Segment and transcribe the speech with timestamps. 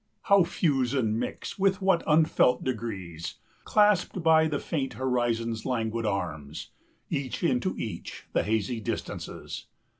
[0.23, 6.07] How fuse and mix, with what unfelt degrees, 15 Clasped by the faint horizon's languid
[6.07, 6.71] arms,
[7.11, 9.67] Each into each, the hazy distances!